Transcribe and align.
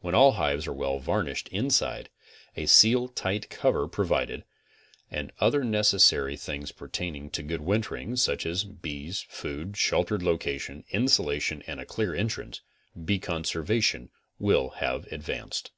When 0.00 0.14
all 0.14 0.32
hives 0.32 0.66
are 0.66 0.72
well 0.72 0.98
varnished 0.98 1.48
inside, 1.48 2.08
a 2.56 2.64
seal 2.64 3.06
tight 3.06 3.50
cover 3.50 3.86
provided, 3.86 4.46
and 5.10 5.30
other 5.40 5.62
nec 5.62 5.82
essary 5.84 6.40
things 6.40 6.72
pertaining 6.72 7.28
to 7.32 7.42
good 7.42 7.60
wintering, 7.60 8.16
such 8.16 8.46
as 8.46 8.64
bees, 8.64 9.26
food, 9.28 9.76
sheltered 9.76 10.22
location, 10.22 10.84
insulation 10.88 11.60
and 11.66 11.80
a 11.80 11.84
clear 11.84 12.14
entrance, 12.14 12.62
bee 13.04 13.20
conserva 13.20 13.82
tion 13.84 14.08
will 14.38 14.70
have 14.78 15.04
advanced. 15.12 15.70